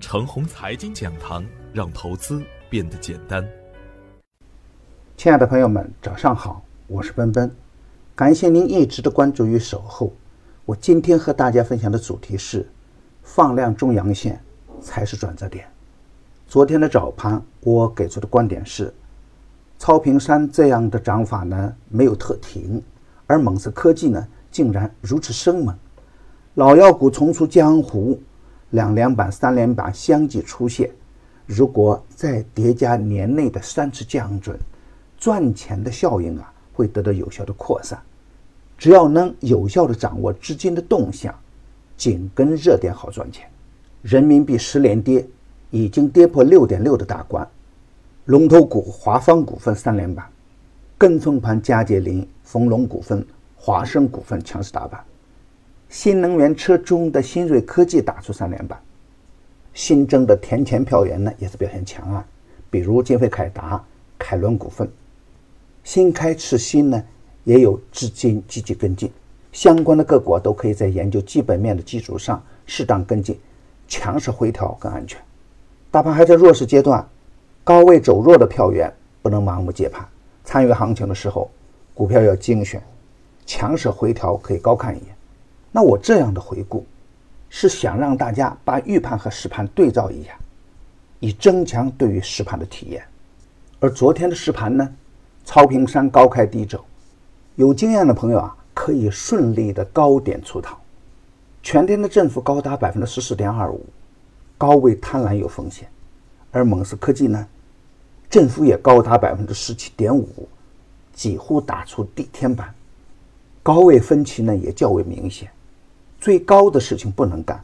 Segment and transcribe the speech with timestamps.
[0.00, 3.46] 程红财经讲堂，让投资变得简单。
[5.16, 7.50] 亲爱的朋友们，早上好，我是奔奔，
[8.14, 10.12] 感谢您一直的关注与守候。
[10.64, 12.68] 我今天和大家分享的主题是：
[13.24, 14.40] 放量中阳线
[14.80, 15.66] 才是转折点。
[16.46, 18.94] 昨天的早盘，我给出的观点是，
[19.80, 22.80] 超平山这样的涨法呢没有特停，
[23.26, 25.76] 而猛士科技呢竟然如此生猛，
[26.54, 28.22] 老妖股重出江湖。
[28.70, 30.90] 两连板、三连板相继出现，
[31.46, 34.58] 如果再叠加年内的三次降准，
[35.16, 37.98] 赚钱的效应啊会得到有效的扩散。
[38.76, 41.34] 只要能有效的掌握资金的动向，
[41.96, 43.48] 紧跟热点好赚钱。
[44.02, 45.26] 人民币十连跌，
[45.70, 47.48] 已经跌破六点六的大关。
[48.26, 50.24] 龙头股华方股份三连板，
[50.96, 53.26] 跟风盘佳捷林、丰隆股份、
[53.56, 55.02] 华生股份强势打板。
[55.88, 58.78] 新能源车中的新锐科技打出三连板，
[59.72, 62.24] 新增的填钱票源呢也是表现强啊，
[62.68, 63.82] 比如金飞凯达、
[64.18, 64.86] 凯伦股份、
[65.82, 67.02] 新开次新呢
[67.44, 69.10] 也有资金积极跟进，
[69.50, 73.40] 相关的个股都可以在研究基本面的基础上适当跟进，
[73.88, 75.18] 强势回调更安全。
[75.90, 77.08] 大盘还在弱势阶段，
[77.64, 80.06] 高位走弱的票源不能盲目接盘，
[80.44, 81.50] 参与行情的时候，
[81.94, 82.82] 股票要精选，
[83.46, 85.17] 强势回调可以高看一眼。
[85.78, 86.84] 那我这样的回顾，
[87.48, 90.36] 是想让大家把预判和实盘对照一下，
[91.20, 93.00] 以增强对于实盘的体验。
[93.78, 94.92] 而昨天的实盘呢，
[95.44, 96.84] 超平山高开低走，
[97.54, 100.76] 有经验的朋友啊，可以顺利的高点出逃。
[101.62, 103.86] 全天的振幅高达百分之十四点二五，
[104.58, 105.88] 高位贪婪有风险。
[106.50, 107.46] 而蒙氏科技呢，
[108.28, 110.48] 振幅也高达百分之十七点五，
[111.12, 112.74] 几乎打出地天板，
[113.62, 115.48] 高位分歧呢也较为明显。
[116.20, 117.62] 最高的事情不能干，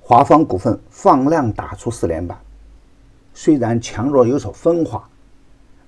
[0.00, 2.38] 华方股份放量打出四连板，
[3.34, 5.08] 虽然强弱有所分化，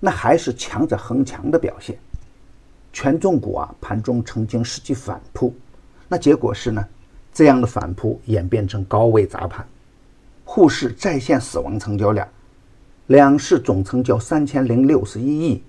[0.00, 1.96] 那还是强者恒强的表现。
[2.92, 5.54] 权重股啊，盘中曾经实际反扑，
[6.08, 6.84] 那结果是呢，
[7.32, 9.64] 这样的反扑演变成高位砸盘，
[10.44, 12.26] 沪市再现死亡成交量，
[13.06, 15.62] 两市总成交三千零六十一亿，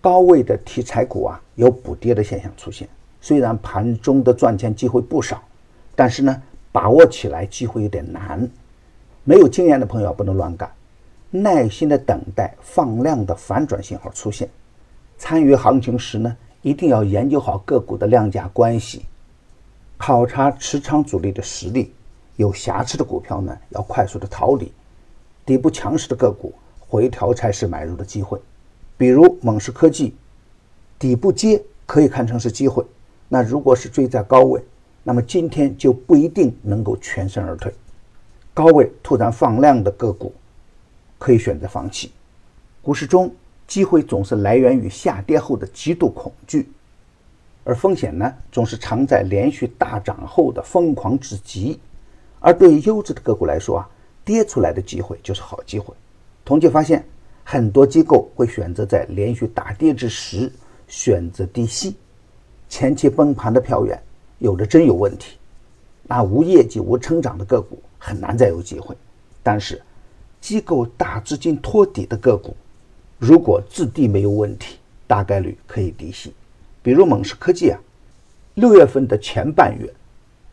[0.00, 2.88] 高位的题材股啊有补跌的现象出现，
[3.20, 5.42] 虽然盘中的赚钱机会不少。
[6.00, 8.48] 但是呢，把握起来机会有点难，
[9.22, 10.72] 没有经验的朋友不能乱干，
[11.28, 14.48] 耐心的等待放量的反转信号出现。
[15.18, 19.04] 参与行情时呢，一定要研究好个股的量价关系，
[19.98, 21.92] 考察持仓主力的实力。
[22.36, 24.72] 有瑕疵的股票呢，要快速的逃离。
[25.44, 28.40] 底部强势的个股回调才是买入的机会。
[28.96, 30.14] 比如猛士科技，
[30.98, 32.82] 底部接可以看成是机会。
[33.28, 34.64] 那如果是追在高位。
[35.02, 37.72] 那么今天就不一定能够全身而退，
[38.52, 40.32] 高位突然放量的个股，
[41.18, 42.12] 可以选择放弃。
[42.82, 43.34] 股市中
[43.66, 46.68] 机会总是来源于下跌后的极度恐惧，
[47.64, 51.80] 而风险呢，总是藏在连续大涨后的疯狂之极。
[52.38, 53.88] 而对于优质的个股来说啊，
[54.24, 55.94] 跌出来的机会就是好机会。
[56.44, 57.04] 统计发现，
[57.44, 60.50] 很多机构会选择在连续大跌之时
[60.88, 61.96] 选择低吸，
[62.68, 63.98] 前期崩盘的票源。
[64.40, 65.36] 有的真有问题，
[66.02, 68.96] 那无业绩、无成长的个股很难再有机会。
[69.42, 69.80] 但是，
[70.40, 72.56] 机构大资金托底的个股，
[73.18, 76.32] 如果质地没有问题，大概率可以低吸。
[76.82, 77.78] 比如猛士科技啊，
[78.54, 79.92] 六月份的前半月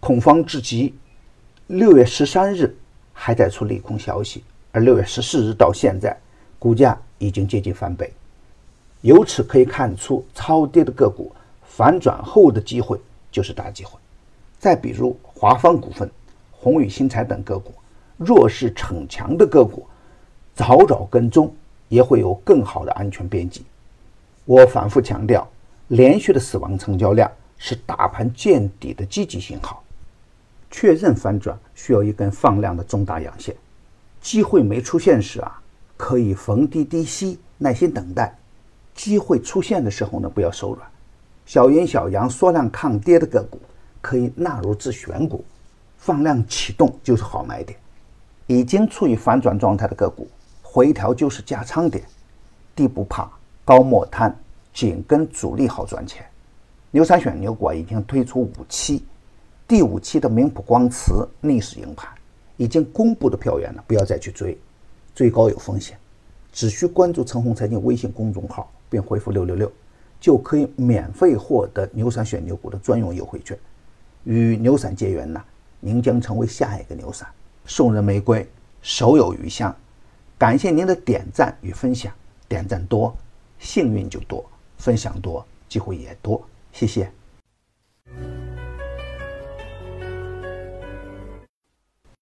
[0.01, 0.93] 恐慌至极，
[1.67, 2.75] 六月十三日
[3.13, 4.43] 还在出利空消息，
[4.73, 6.15] 而六月十四日到现在，
[6.59, 8.11] 股价已经接近翻倍。
[8.99, 11.31] 由此可以看出，超跌的个股
[11.63, 12.99] 反转后的机会。
[13.37, 13.99] 就是大机会。
[14.57, 16.09] 再比如华方股份、
[16.49, 17.71] 宏宇新材等个股，
[18.17, 19.85] 弱势逞强的个股，
[20.55, 21.53] 早早跟踪
[21.87, 23.63] 也会有更好的安全边际。
[24.45, 25.47] 我反复强调，
[25.89, 29.83] 连续的死亡成交量是大盘见底的积极信号。
[30.71, 33.55] 确认反转需要一根放量的中大阳线，
[34.19, 35.61] 机会没出现时啊，
[35.95, 38.35] 可以逢低低吸，耐心等待。
[38.95, 40.89] 机会出现的时候呢，不要手软。
[41.47, 43.57] 小阴小阳缩量抗跌的个股
[44.01, 45.45] 可以纳入自选股，
[45.97, 47.79] 放量启动就是好买点。
[48.47, 50.27] 已经处于反转状态的个股，
[50.61, 52.03] 回调就是加仓点，
[52.75, 53.31] 低不怕，
[53.63, 54.37] 高莫贪，
[54.73, 56.25] 紧跟主力好赚钱。
[56.91, 59.05] 牛三选牛股已经推出五期，
[59.65, 62.09] 第五期的明普光磁逆势赢盘，
[62.57, 64.57] 已经公布的票源了，不要再去追，
[65.15, 65.97] 追高有风险，
[66.51, 69.71] 只需关注陈红财经微信公众号并回复六六六。
[70.19, 73.57] 就可以免费获得牛散选牛股的专用优惠券，
[74.23, 75.43] 与牛散结缘呢，
[75.79, 77.27] 您将成为下一个牛散。
[77.65, 78.47] 送人玫瑰，
[78.81, 79.75] 手有余香。
[80.37, 82.13] 感谢您的点赞与分享，
[82.47, 83.15] 点赞多，
[83.59, 84.43] 幸运就多；
[84.77, 86.41] 分享多，机会也多。
[86.71, 87.11] 谢谢。